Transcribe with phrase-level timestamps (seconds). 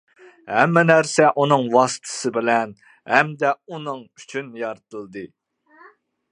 [0.53, 2.73] ھەممە نەرسە ئۇنىڭ ۋاسىتىسى بىلەن
[3.13, 5.29] ھەمدە ئۇنىڭ ئۈچۈن يارىتىلدى.